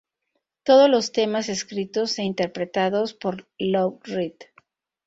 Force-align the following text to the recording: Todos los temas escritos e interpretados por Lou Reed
Todos 0.63 0.89
los 0.89 1.11
temas 1.11 1.47
escritos 1.47 2.17
e 2.17 2.23
interpretados 2.23 3.13
por 3.13 3.47
Lou 3.59 3.99
Reed 4.01 4.37